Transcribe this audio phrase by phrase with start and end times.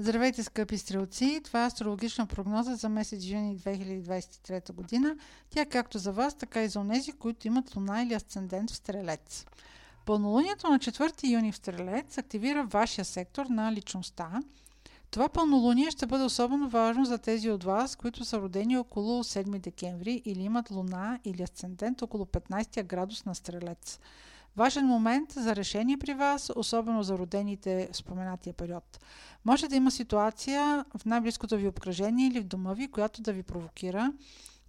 [0.00, 1.40] Здравейте, скъпи стрелци!
[1.44, 5.16] Това е астрологична прогноза за месец юни 2023 година.
[5.50, 8.76] Тя е както за вас, така и за онези, които имат луна или асцендент в
[8.76, 9.46] Стрелец.
[10.06, 14.30] Пълнолунието на 4 юни в Стрелец активира вашия сектор на личността.
[15.10, 19.58] Това пълнолуние ще бъде особено важно за тези от вас, които са родени около 7
[19.58, 23.98] декември или имат луна или асцендент около 15 градус на Стрелец.
[24.56, 29.00] Важен момент за решение при вас, особено за родените в споменатия период.
[29.44, 33.42] Може да има ситуация в най-близкото ви обкръжение или в дома ви, която да ви
[33.42, 34.12] провокира.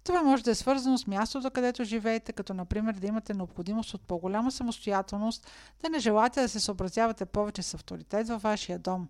[0.04, 4.02] Това може да е свързано с мястото, където живеете, като например да имате необходимост от
[4.02, 5.46] по-голяма самостоятелност,
[5.82, 9.08] да не желаете да се съобразявате повече с авторитет във вашия дом.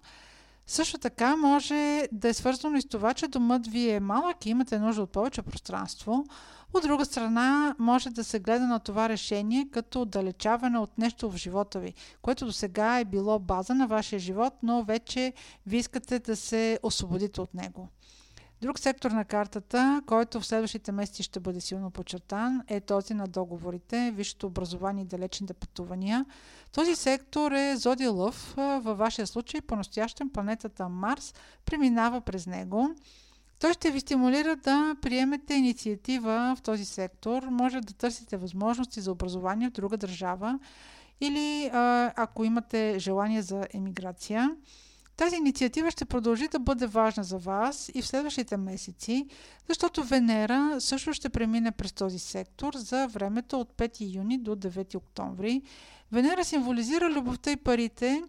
[0.67, 4.51] Също така може да е свързано и с това, че домът ви е малък и
[4.51, 6.25] имате нужда от повече пространство.
[6.75, 11.37] От друга страна, може да се гледа на това решение като отдалечаване от нещо в
[11.37, 15.33] живота ви, което до сега е било база на вашия живот, но вече
[15.67, 17.89] ви искате да се освободите от него.
[18.63, 23.27] Друг сектор на картата, който в следващите месеци ще бъде силно подчертан, е този на
[23.27, 26.25] договорите, висшето образование и далечните пътувания.
[26.73, 28.55] Този сектор е Зодия Лъв.
[28.57, 32.95] Във вашия случай, по-настоящен планетата Марс преминава през него.
[33.59, 37.43] Той ще ви стимулира да приемете инициатива в този сектор.
[37.43, 40.59] Може да търсите възможности за образование в друга държава
[41.21, 41.71] или
[42.17, 44.57] ако имате желание за емиграция.
[45.17, 49.27] Тази инициатива ще продължи да бъде важна за вас и в следващите месеци,
[49.69, 54.95] защото Венера също ще премине през този сектор за времето от 5 юни до 9
[54.95, 55.63] октомври.
[56.13, 58.23] Венера символизира любовта и парите,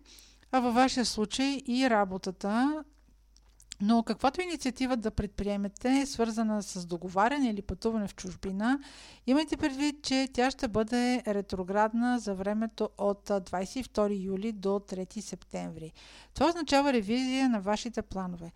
[0.52, 2.84] а във вашия случай и работата,
[3.82, 8.80] но каквато инициатива да предприемете, свързана с договаряне или пътуване в чужбина,
[9.28, 15.92] имайте предвид, че тя ще бъде ретроградна за времето от 22 юли до 3 септември.
[16.34, 18.52] Това означава ревизия на вашите планове.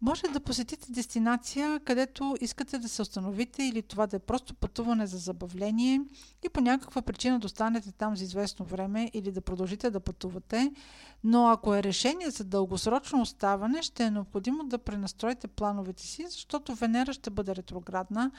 [0.00, 5.06] Може да посетите дестинация, където искате да се установите или това да е просто пътуване
[5.06, 6.00] за забавление
[6.44, 10.72] и по някаква причина да останете там за известно време или да продължите да пътувате,
[11.24, 16.74] но ако е решение за дългосрочно оставане, ще е необходимо да пренастроите плановете си, защото
[16.74, 18.30] Венера ще бъде ретроградна,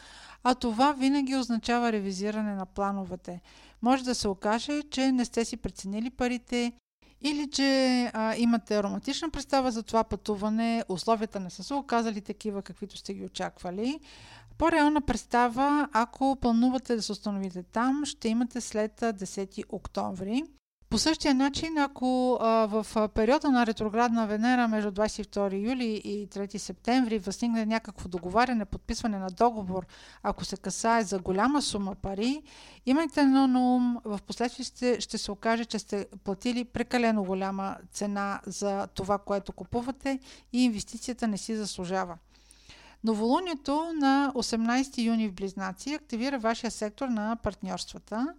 [0.43, 3.41] а това винаги означава ревизиране на плановете.
[3.81, 6.73] Може да се окаже, че не сте си преценили парите
[7.21, 12.61] или че а, имате романтична представа за това пътуване, условията не са се оказали такива,
[12.61, 13.99] каквито сте ги очаквали.
[14.57, 20.43] По-реална представа, ако планувате да се установите там, ще имате след 10 октомври.
[20.89, 26.57] По същия начин, ако а, в периода на ретроградна Венера между 22 юли и 3
[26.57, 29.85] септември възникне някакво договаряне, подписване на договор,
[30.23, 32.41] ако се касае за голяма сума пари,
[32.85, 38.41] имайте едно на ум, в последствие ще, се окаже, че сте платили прекалено голяма цена
[38.45, 40.19] за това, което купувате
[40.53, 42.17] и инвестицията не си заслужава.
[43.03, 48.33] Новолунието на 18 юни в Близнаци активира вашия сектор на партньорствата.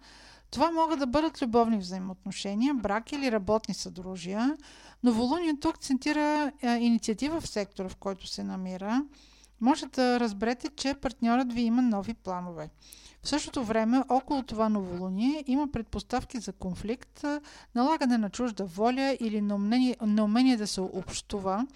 [0.50, 4.56] Това могат да бъдат любовни взаимоотношения, брак или работни съдружия.
[5.02, 9.04] Новолунието акцентира а, инициатива в сектора, в който се намира.
[9.60, 12.70] Може да разберете, че партньорът ви има нови планове.
[13.22, 17.24] В същото време, около това новолуние има предпоставки за конфликт,
[17.74, 19.40] налагане на чужда воля или
[20.02, 21.66] неумение да се общува,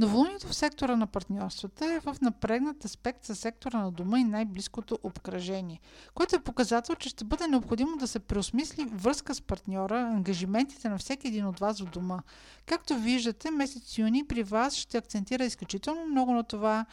[0.00, 4.98] Новолунието в сектора на партньорствата е в напрегнат аспект с сектора на дома и най-близкото
[5.02, 5.80] обкръжение,
[6.14, 10.98] което е показател, че ще бъде необходимо да се преосмисли връзка с партньора, ангажиментите на
[10.98, 12.18] всеки един от вас в дома.
[12.66, 16.86] Както виждате, месец юни при вас ще акцентира изключително много на това,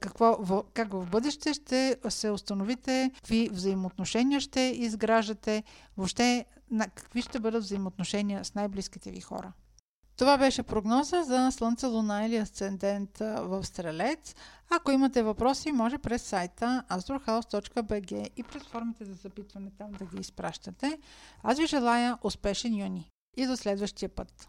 [0.00, 5.62] какво, как в бъдеще ще се установите, какви взаимоотношения ще изграждате,
[5.96, 6.44] въобще
[6.78, 9.52] какви ще бъдат взаимоотношения с най-близките ви хора.
[10.16, 14.34] Това беше прогноза за Слънце, Луна или Асцендент в Стрелец.
[14.70, 20.20] Ако имате въпроси, може през сайта astrohouse.bg и през формите за запитване там да ги
[20.20, 20.98] изпращате.
[21.42, 24.48] Аз ви желая успешен юни и до следващия път!